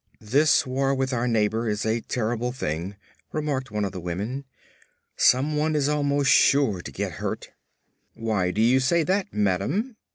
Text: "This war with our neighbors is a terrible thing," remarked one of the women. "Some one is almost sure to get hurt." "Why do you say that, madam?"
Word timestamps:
"This 0.19 0.65
war 0.65 0.95
with 0.95 1.13
our 1.13 1.27
neighbors 1.27 1.81
is 1.81 1.85
a 1.85 2.01
terrible 2.01 2.51
thing," 2.51 2.95
remarked 3.31 3.69
one 3.69 3.85
of 3.85 3.91
the 3.91 3.99
women. 3.99 4.45
"Some 5.15 5.55
one 5.55 5.75
is 5.75 5.87
almost 5.87 6.31
sure 6.31 6.81
to 6.81 6.91
get 6.91 7.11
hurt." 7.21 7.51
"Why 8.15 8.49
do 8.49 8.63
you 8.63 8.79
say 8.79 9.03
that, 9.03 9.31
madam?" 9.31 9.97